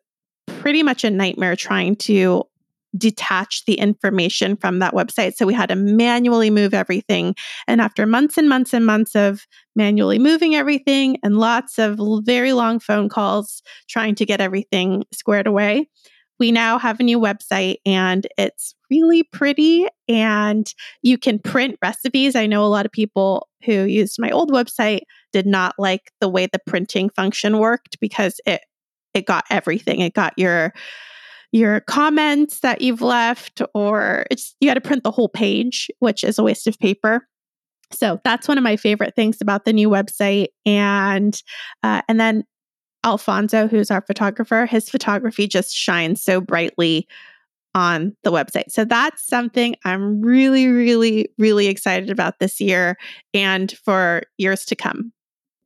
[0.45, 2.43] pretty much a nightmare trying to
[2.97, 5.33] detach the information from that website.
[5.35, 7.35] So we had to manually move everything.
[7.67, 12.51] And after months and months and months of manually moving everything and lots of very
[12.51, 15.87] long phone calls trying to get everything squared away,
[16.41, 20.73] we now have a new website and it's really pretty and
[21.03, 22.35] you can print recipes.
[22.35, 25.01] I know a lot of people who used my old website
[25.31, 28.61] did not like the way the printing function worked because it
[29.13, 29.99] it got everything.
[29.99, 30.73] It got your
[31.51, 36.23] your comments that you've left or it's you got to print the whole page, which
[36.23, 37.27] is a waste of paper.
[37.91, 40.47] So that's one of my favorite things about the new website.
[40.65, 41.39] And
[41.83, 42.45] uh, and then
[43.03, 47.07] Alfonso, who's our photographer, his photography just shines so brightly
[47.73, 48.69] on the website.
[48.69, 52.97] So that's something I'm really, really, really excited about this year
[53.33, 55.13] and for years to come.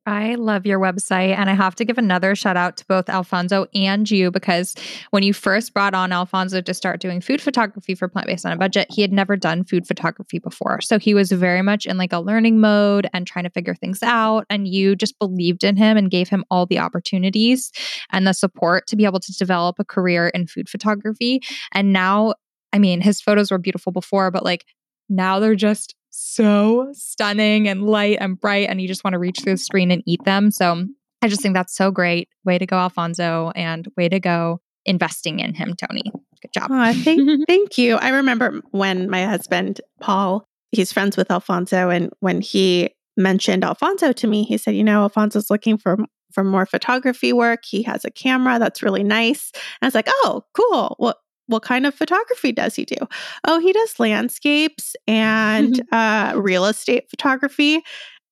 [0.07, 1.35] I love your website.
[1.35, 4.75] And I have to give another shout out to both Alfonso and you because
[5.09, 8.51] when you first brought on Alfonso to start doing food photography for Plant Based on
[8.51, 10.79] a Budget, he had never done food photography before.
[10.81, 14.03] So he was very much in like a learning mode and trying to figure things
[14.03, 14.45] out.
[14.49, 17.71] And you just believed in him and gave him all the opportunities
[18.11, 21.41] and the support to be able to develop a career in food photography.
[21.71, 22.35] And now,
[22.71, 24.65] I mean, his photos were beautiful before, but like
[25.09, 29.41] now they're just so stunning and light and bright, and you just want to reach
[29.41, 30.51] through the screen and eat them.
[30.51, 30.85] So
[31.21, 32.29] I just think that's so great.
[32.43, 36.03] Way to go, Alfonso, and way to go investing in him, Toni.
[36.41, 36.69] Good job.
[36.71, 37.95] Oh, thank, thank you.
[37.95, 44.11] I remember when my husband, Paul, he's friends with Alfonso, and when he mentioned Alfonso
[44.11, 45.97] to me, he said, You know, Alfonso's looking for
[46.35, 47.61] for more photography work.
[47.65, 49.51] He has a camera that's really nice.
[49.53, 50.97] And I was like, oh, cool.
[50.99, 51.15] Well,
[51.47, 52.95] what kind of photography does he do?
[53.43, 57.81] Oh, he does landscapes and uh, real estate photography.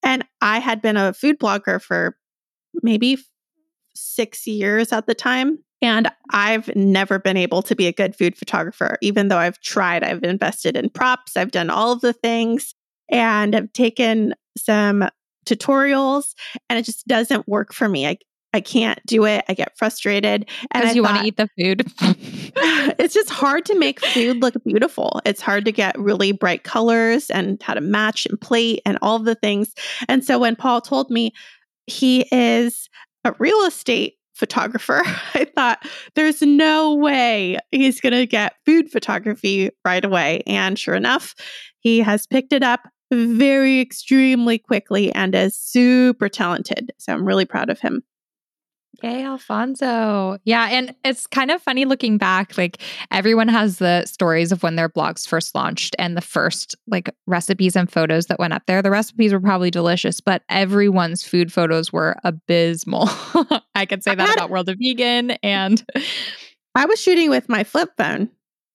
[0.02, 2.16] And I had been a food blogger for
[2.82, 3.18] maybe
[3.94, 5.58] six years at the time.
[5.80, 10.02] And I've never been able to be a good food photographer, even though I've tried.
[10.02, 12.74] I've invested in props, I've done all of the things,
[13.10, 15.08] and I've taken some
[15.44, 16.34] tutorials,
[16.70, 18.06] and it just doesn't work for me.
[18.06, 18.16] I,
[18.54, 19.44] I can't do it.
[19.48, 20.48] I get frustrated.
[20.72, 21.90] Because you want to eat the food.
[23.00, 25.20] it's just hard to make food look beautiful.
[25.26, 29.18] It's hard to get really bright colors and how to match and plate and all
[29.18, 29.74] the things.
[30.08, 31.32] And so when Paul told me
[31.86, 32.88] he is
[33.24, 35.02] a real estate photographer,
[35.34, 40.44] I thought there's no way he's going to get food photography right away.
[40.46, 41.34] And sure enough,
[41.80, 46.92] he has picked it up very extremely quickly and is super talented.
[46.98, 48.04] So I'm really proud of him.
[49.02, 50.38] Yay, Alfonso.
[50.44, 50.68] Yeah.
[50.70, 52.56] And it's kind of funny looking back.
[52.56, 52.78] Like
[53.10, 57.76] everyone has the stories of when their blogs first launched and the first like recipes
[57.76, 58.82] and photos that went up there.
[58.82, 63.08] The recipes were probably delicious, but everyone's food photos were abysmal.
[63.74, 65.32] I could say that about World of Vegan.
[65.42, 65.84] And
[66.74, 68.30] I was shooting with my flip phone.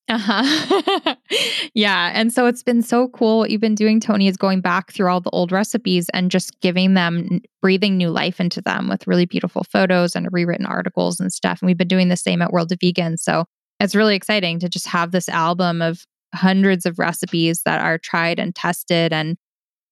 [0.09, 1.15] Uh-huh.
[1.73, 2.11] yeah.
[2.13, 3.39] And so it's been so cool.
[3.39, 6.59] What you've been doing, Toni, is going back through all the old recipes and just
[6.61, 11.31] giving them, breathing new life into them with really beautiful photos and rewritten articles and
[11.31, 11.61] stuff.
[11.61, 13.17] And we've been doing the same at World of Vegan.
[13.17, 13.45] So
[13.79, 18.39] it's really exciting to just have this album of hundreds of recipes that are tried
[18.39, 19.37] and tested and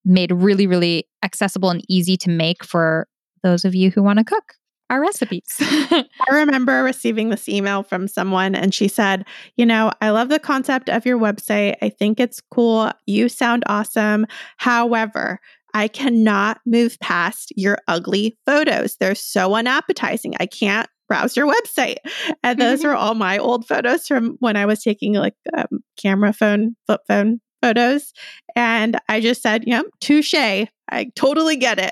[0.03, 3.07] made really, really accessible and easy to make for
[3.43, 4.55] those of you who want to cook
[4.89, 5.43] our recipes.
[5.59, 10.39] I remember receiving this email from someone and she said, You know, I love the
[10.39, 11.75] concept of your website.
[11.81, 12.91] I think it's cool.
[13.05, 14.25] You sound awesome.
[14.57, 15.39] However,
[15.73, 18.95] I cannot move past your ugly photos.
[18.97, 20.33] They're so unappetizing.
[20.39, 21.97] I can't browse your website.
[22.43, 26.33] And those were all my old photos from when I was taking like um, camera
[26.33, 28.13] phone, flip phone photos.
[28.55, 30.33] And I just said, yeah, touche.
[30.33, 31.91] I totally get it.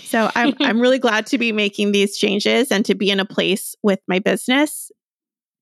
[0.00, 3.24] So I'm I'm really glad to be making these changes and to be in a
[3.24, 4.90] place with my business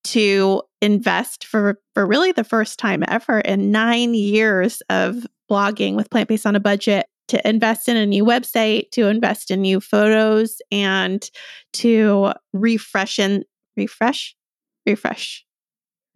[0.05, 6.11] to invest for for really the first time ever in 9 years of blogging with
[6.11, 9.81] plant based on a budget to invest in a new website, to invest in new
[9.81, 11.29] photos and
[11.72, 13.44] to refresh and
[13.77, 14.37] refresh
[14.87, 15.44] refresh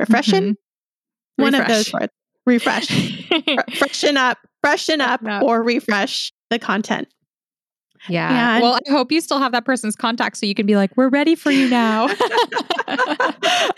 [0.01, 0.41] refreshen?
[0.41, 1.43] Mm-hmm.
[1.43, 1.61] one refresh.
[1.61, 2.13] of those words.
[2.47, 2.89] Refresh.
[3.79, 5.21] Freshen up freshen up.
[5.43, 7.09] or refresh the content
[8.09, 8.55] yeah.
[8.55, 10.97] And well, I hope you still have that person's contact so you can be like,
[10.97, 12.07] we're ready for you now.
[12.09, 12.15] oh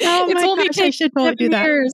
[0.01, 1.93] it's only gosh, I should totally do that.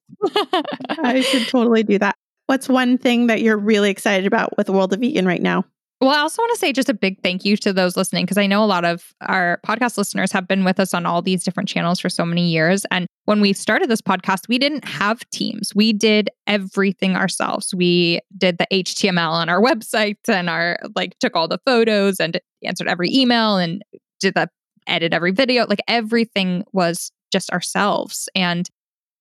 [1.02, 2.16] I should totally do that.
[2.46, 5.64] What's one thing that you're really excited about with the World of Vegan right now?
[6.00, 8.38] Well, I also want to say just a big thank you to those listening because
[8.38, 11.42] I know a lot of our podcast listeners have been with us on all these
[11.42, 12.86] different channels for so many years.
[12.92, 15.74] And when we started this podcast, we didn't have teams.
[15.74, 17.74] We did everything ourselves.
[17.74, 22.40] We did the HTML on our website and our like took all the photos and
[22.62, 23.82] answered every email and
[24.20, 24.48] did the
[24.86, 25.66] edit every video.
[25.66, 28.28] Like everything was just ourselves.
[28.36, 28.68] And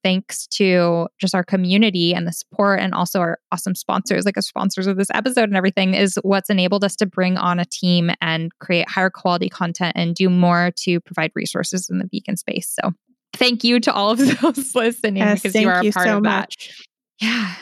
[0.03, 4.41] thanks to just our community and the support and also our awesome sponsors, like the
[4.41, 8.12] sponsors of this episode and everything, is what's enabled us to bring on a team
[8.21, 12.73] and create higher quality content and do more to provide resources in the vegan space.
[12.81, 12.91] So
[13.33, 16.23] thank you to all of those listening yes, because you are a part so of
[16.23, 16.39] that.
[16.41, 16.83] much.
[17.19, 17.53] Yeah.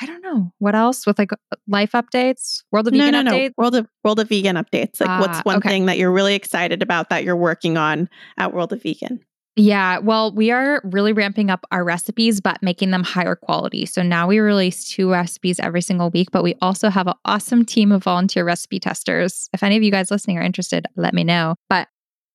[0.00, 1.30] I don't know what else with like
[1.68, 3.36] life updates, world of No, vegan no, no.
[3.38, 3.52] updates.
[3.56, 5.00] World of World of Vegan updates.
[5.00, 5.68] Like, what's Ah, one okay.
[5.68, 9.20] thing that you're really excited about that you're working on at World of Vegan?
[9.56, 13.86] Yeah, well, we are really ramping up our recipes, but making them higher quality.
[13.86, 17.64] So now we release two recipes every single week, but we also have an awesome
[17.64, 19.48] team of volunteer recipe testers.
[19.52, 21.54] If any of you guys listening are interested, let me know.
[21.68, 21.86] But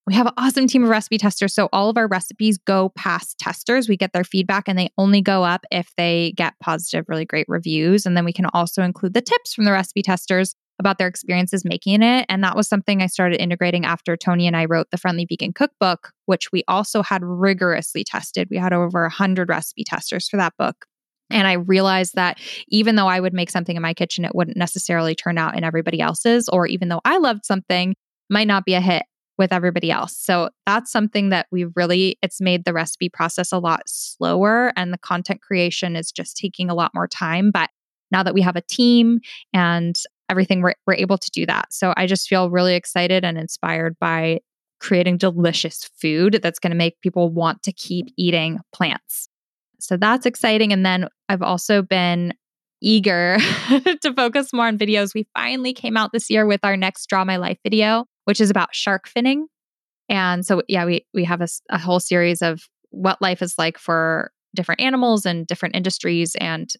[0.07, 1.53] we have an awesome team of recipe testers.
[1.53, 3.89] So all of our recipes go past testers.
[3.89, 7.45] We get their feedback and they only go up if they get positive, really great
[7.49, 8.05] reviews.
[8.05, 11.65] And then we can also include the tips from the recipe testers about their experiences
[11.65, 12.25] making it.
[12.29, 15.53] And that was something I started integrating after Toni and I wrote the Friendly Vegan
[15.53, 18.47] Cookbook, which we also had rigorously tested.
[18.49, 20.85] We had over 100 recipe testers for that book.
[21.29, 22.39] And I realized that
[22.69, 25.63] even though I would make something in my kitchen, it wouldn't necessarily turn out in
[25.63, 27.93] everybody else's, or even though I loved something,
[28.29, 29.03] might not be a hit
[29.37, 30.17] with everybody else.
[30.17, 34.91] So that's something that we really, it's made the recipe process a lot slower and
[34.91, 37.51] the content creation is just taking a lot more time.
[37.51, 37.69] But
[38.11, 39.19] now that we have a team
[39.53, 39.95] and
[40.29, 41.73] everything, we're, we're able to do that.
[41.73, 44.39] So I just feel really excited and inspired by
[44.79, 49.27] creating delicious food that's going to make people want to keep eating plants.
[49.79, 50.71] So that's exciting.
[50.73, 52.33] And then I've also been
[52.81, 53.37] eager
[53.69, 55.13] to focus more on videos.
[55.13, 58.49] We finally came out this year with our next Draw My Life video, which is
[58.49, 59.43] about shark finning.
[60.07, 64.31] And so, yeah, we, we have a whole series of what life is like for
[64.55, 66.73] different animals and different industries and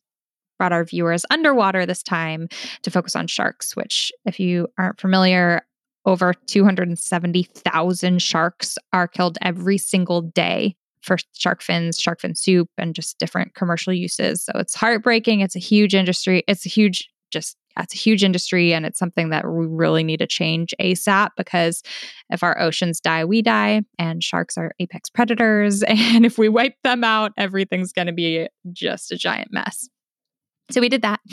[0.59, 2.47] brought our viewers underwater this time
[2.83, 5.61] to focus on sharks, which, if you aren't familiar,
[6.05, 12.93] over 270,000 sharks are killed every single day for shark fins, shark fin soup, and
[12.93, 14.43] just different commercial uses.
[14.43, 15.39] So it's heartbreaking.
[15.39, 16.43] It's a huge industry.
[16.47, 18.73] It's a huge, just, yeah, it's a huge industry.
[18.73, 21.81] And it's something that we really need to change ASAP because
[22.29, 23.81] if our oceans die, we die.
[23.97, 25.83] And sharks are apex predators.
[25.87, 29.87] And if we wipe them out, everything's going to be just a giant mess.
[30.71, 31.19] So we did that.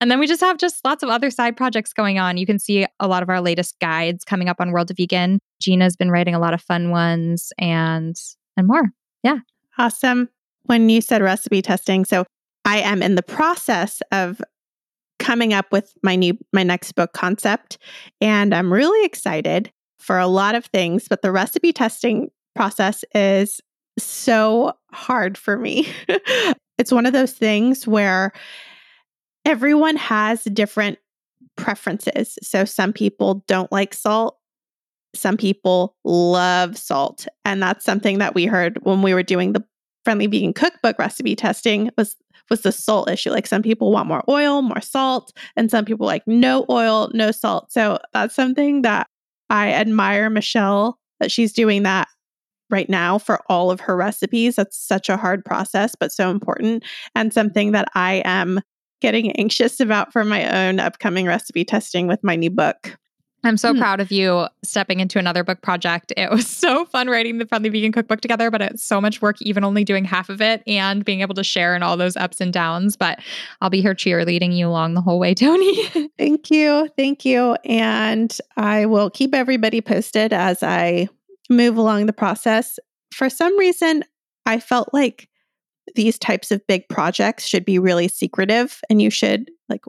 [0.00, 2.36] And then we just have just lots of other side projects going on.
[2.36, 5.38] You can see a lot of our latest guides coming up on World of Vegan.
[5.60, 8.14] Gina's been writing a lot of fun ones and
[8.56, 8.90] and more.
[9.22, 9.38] Yeah.
[9.78, 10.28] Awesome.
[10.64, 12.24] When you said recipe testing, so
[12.64, 14.40] I am in the process of
[15.18, 17.78] coming up with my new my next book concept
[18.20, 23.60] and I'm really excited for a lot of things, but the recipe testing process is
[23.98, 25.88] so hard for me.
[26.78, 28.32] it's one of those things where
[29.44, 30.98] everyone has different
[31.56, 32.38] preferences.
[32.42, 34.38] So some people don't like salt,
[35.14, 39.64] some people love salt, and that's something that we heard when we were doing the
[40.04, 42.16] friendly vegan cookbook recipe testing was
[42.48, 43.30] was the salt issue.
[43.30, 47.32] Like some people want more oil, more salt, and some people like no oil, no
[47.32, 47.72] salt.
[47.72, 49.08] So that's something that
[49.50, 52.08] I admire Michelle that she's doing that
[52.70, 54.56] right now for all of her recipes.
[54.56, 58.60] That's such a hard process, but so important and something that I am
[59.00, 62.96] getting anxious about for my own upcoming recipe testing with my new book.
[63.44, 63.78] I'm so Hmm.
[63.78, 66.12] proud of you stepping into another book project.
[66.16, 69.36] It was so fun writing the Friendly Vegan Cookbook together, but it's so much work,
[69.42, 72.40] even only doing half of it and being able to share in all those ups
[72.40, 72.96] and downs.
[72.96, 73.20] But
[73.60, 75.84] I'll be here cheerleading you along the whole way, Toni.
[76.18, 76.88] Thank you.
[76.96, 77.56] Thank you.
[77.64, 81.08] And I will keep everybody posted as I
[81.50, 82.78] move along the process.
[83.12, 84.04] For some reason,
[84.46, 85.28] I felt like
[85.94, 89.84] these types of big projects should be really secretive and you should like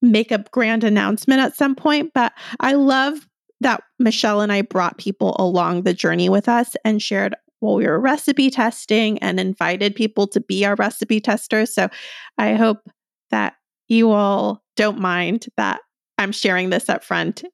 [0.00, 2.12] make a grand announcement at some point.
[2.14, 3.28] But I love
[3.60, 7.86] that Michelle and I brought people along the journey with us and shared while we
[7.86, 11.72] were recipe testing and invited people to be our recipe testers.
[11.72, 11.88] So
[12.38, 12.78] I hope
[13.30, 13.54] that
[13.88, 15.80] you all don't mind that
[16.18, 17.44] I'm sharing this up front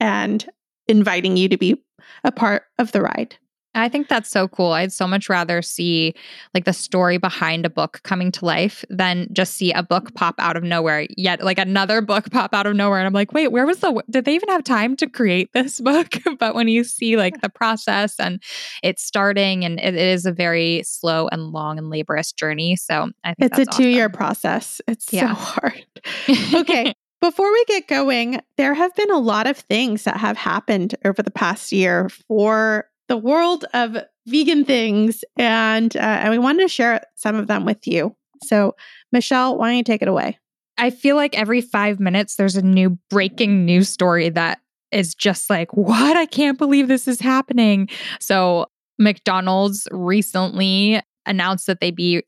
[0.00, 0.48] and
[0.86, 1.82] inviting you to be
[2.24, 3.36] a part of the ride.
[3.74, 4.72] I think that's so cool.
[4.72, 6.14] I'd so much rather see
[6.54, 10.14] like the story behind a book coming to life than just see a book mm-hmm.
[10.14, 11.06] pop out of nowhere.
[11.16, 14.02] Yet, like another book pop out of nowhere, and I'm like, wait, where was the?
[14.10, 16.14] Did they even have time to create this book?
[16.38, 18.42] but when you see like the process and
[18.82, 22.74] it's starting, and it, it is a very slow and long and laborious journey.
[22.76, 24.80] So I think It's a two year process.
[24.88, 25.34] It's Yeah.
[25.34, 25.86] so hard.
[26.54, 26.94] Okay.
[27.20, 31.22] Before we get going, there have been a lot of things that have happened over
[31.22, 33.96] the past year for the world of
[34.26, 38.14] vegan things, and uh, and we wanted to share some of them with you.
[38.44, 38.76] So,
[39.10, 40.38] Michelle, why don't you take it away?
[40.76, 44.60] I feel like every five minutes there's a new breaking news story that
[44.92, 46.16] is just like, what?
[46.16, 47.88] I can't believe this is happening.
[48.20, 48.66] So,
[48.98, 52.22] McDonald's recently announced that they'd be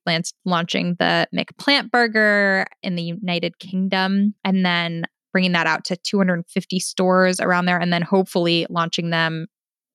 [0.45, 6.81] launching the McPlant Burger in the United Kingdom and then bringing that out to 250
[6.81, 9.47] stores around there and then hopefully launching them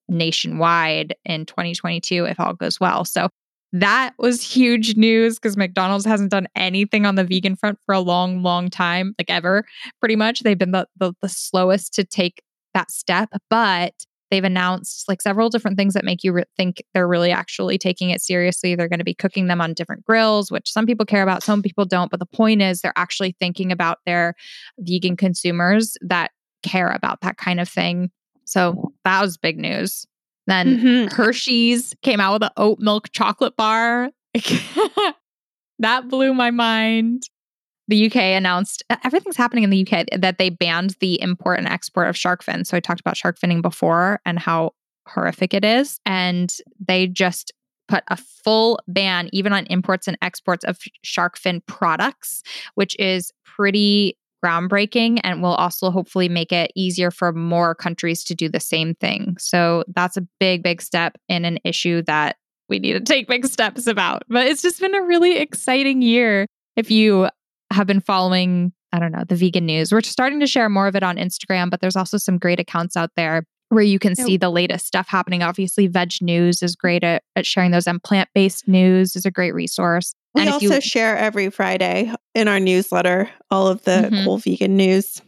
[0.08, 3.06] nationwide in 2022 if all goes well.
[3.06, 3.30] So
[3.74, 8.00] that was huge news because McDonald's hasn't done anything on the vegan front for a
[8.00, 9.66] long, long time, like ever,
[10.00, 10.42] pretty much.
[10.42, 12.42] They've been the, the, the slowest to take
[12.74, 13.94] that step, but
[14.32, 18.10] they've announced like several different things that make you re- think they're really actually taking
[18.10, 18.76] it seriously.
[18.76, 21.62] They're going to be cooking them on different grills, which some people care about, some
[21.62, 22.12] people don't.
[22.12, 24.34] But the point is, they're actually thinking about their
[24.80, 26.32] vegan consumers that
[26.64, 28.10] care about that kind of thing.
[28.46, 30.06] So that was big news.
[30.48, 31.16] Then mm-hmm.
[31.16, 34.12] Hershey's came out with an oat milk chocolate bar.
[35.80, 37.24] that blew my mind.
[37.88, 42.08] The UK announced everything's happening in the UK that they banned the import and export
[42.08, 42.70] of shark fins.
[42.70, 44.72] So I talked about shark finning before and how
[45.08, 46.00] horrific it is.
[46.06, 46.52] And
[46.86, 47.52] they just
[47.88, 52.42] put a full ban even on imports and exports of shark fin products,
[52.74, 58.36] which is pretty groundbreaking and will also hopefully make it easier for more countries to
[58.36, 59.36] do the same thing.
[59.40, 62.38] So that's a big, big step in an issue that
[62.70, 64.24] we need to take big steps about.
[64.28, 66.48] But it's just been a really exciting year.
[66.76, 67.30] If you
[67.72, 70.96] have been following, I don't know, the vegan news, we're starting to share more of
[70.96, 74.38] it on Instagram, but there's also some great accounts out there where you can see
[74.38, 75.42] the latest stuff happening.
[75.42, 79.32] Obviously, Veg News is great at, at sharing those, and Plant Based News is a
[79.32, 80.14] great resource.
[80.34, 84.24] We and also you, share every Friday in our newsletter all of the mm-hmm.
[84.24, 85.22] cool vegan news.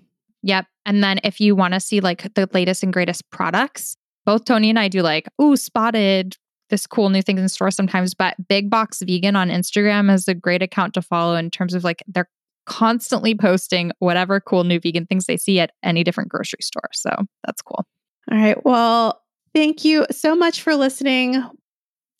[0.43, 0.65] Yep.
[0.85, 4.69] And then if you want to see like the latest and greatest products, both Toni
[4.69, 6.37] and I do like, ooh, spotted
[6.69, 10.33] this cool new things in store sometimes, but Big Box Vegan on Instagram is a
[10.33, 12.29] great account to follow in terms of like they're
[12.65, 16.89] constantly posting whatever cool new vegan things they see at any different grocery store.
[16.93, 17.09] So
[17.45, 17.85] that's cool.
[18.29, 18.63] All right.
[18.65, 19.21] Well,
[19.55, 21.41] thank you so much for listening.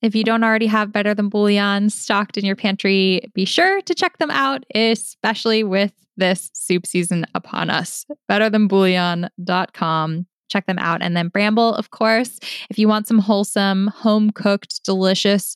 [0.01, 3.95] If you don't already have Better Than Bouillon stocked in your pantry, be sure to
[3.95, 8.05] check them out, especially with this soup season upon us.
[8.29, 10.26] BetterThanBouillon.com.
[10.49, 11.01] Check them out.
[11.01, 12.39] And then Bramble, of course,
[12.69, 15.55] if you want some wholesome, home cooked, delicious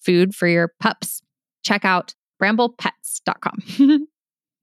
[0.00, 1.22] food for your pups,
[1.64, 4.08] check out bramblepets.com.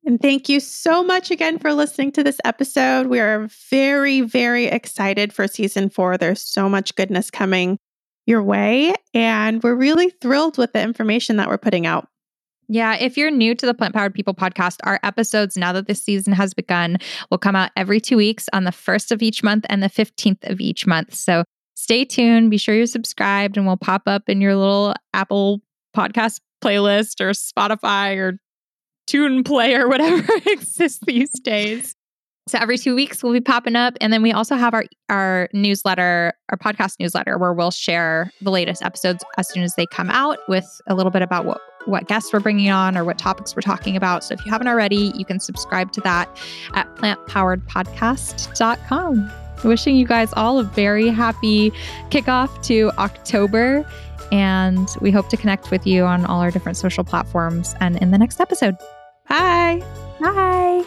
[0.05, 3.05] And thank you so much again for listening to this episode.
[3.07, 6.17] We are very, very excited for season four.
[6.17, 7.77] There's so much goodness coming
[8.25, 8.93] your way.
[9.13, 12.07] And we're really thrilled with the information that we're putting out.
[12.71, 16.03] Yeah, if you're new to the Plant Powered People podcast, our episodes, now that this
[16.03, 16.97] season has begun,
[17.31, 20.47] will come out every two weeks on the first of each month and the 15th
[20.47, 21.15] of each month.
[21.15, 21.43] So
[21.75, 22.51] stay tuned.
[22.51, 25.61] Be sure you're subscribed, and we'll pop up in your little Apple
[25.97, 28.37] podcast playlist or Spotify or
[29.07, 31.95] Tune Play or whatever exists these days.
[32.49, 33.95] So every two weeks we'll be popping up.
[34.01, 38.51] And then we also have our our newsletter, our podcast newsletter, where we'll share the
[38.51, 42.07] latest episodes as soon as they come out with a little bit about what what
[42.07, 44.23] guests we're bringing on or what topics we're talking about.
[44.23, 46.27] So if you haven't already, you can subscribe to that
[46.73, 49.31] at plantpoweredpodcast.com.
[49.63, 51.71] Wishing you guys all a very happy
[52.09, 53.89] kickoff to October.
[54.31, 58.11] And we hope to connect with you on all our different social platforms and in
[58.11, 58.77] the next episode.
[59.27, 59.83] Bye.
[60.19, 60.85] Bye.